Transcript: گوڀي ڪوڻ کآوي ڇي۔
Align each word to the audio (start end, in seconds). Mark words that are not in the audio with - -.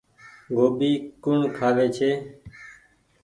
گوڀي 0.55 0.91
ڪوڻ 1.23 1.39
کآوي 1.57 1.87
ڇي۔ 1.97 2.11